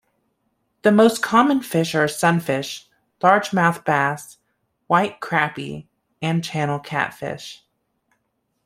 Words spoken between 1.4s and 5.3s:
fish are sunfish, largemouth bass, white